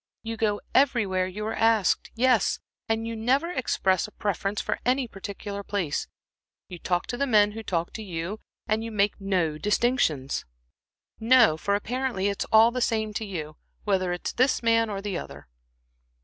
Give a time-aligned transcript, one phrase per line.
[0.23, 2.57] You go everywhere you are asked yes,
[2.89, 6.07] and you never express a preference for any particular place;
[6.67, 10.43] you talk to the men who talk to you, and you make no distinctions
[11.19, 15.19] no, for apparently it's all the same to you, whether it's this man or the
[15.19, 15.47] other."